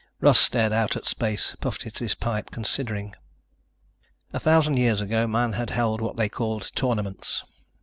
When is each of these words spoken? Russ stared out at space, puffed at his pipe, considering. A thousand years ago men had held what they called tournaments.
Russ 0.19 0.39
stared 0.39 0.73
out 0.73 0.95
at 0.95 1.05
space, 1.05 1.55
puffed 1.61 1.85
at 1.85 1.99
his 1.99 2.15
pipe, 2.15 2.49
considering. 2.49 3.13
A 4.33 4.39
thousand 4.39 4.77
years 4.77 4.99
ago 4.99 5.27
men 5.27 5.53
had 5.53 5.69
held 5.69 6.01
what 6.01 6.15
they 6.17 6.27
called 6.27 6.71
tournaments. 6.73 7.43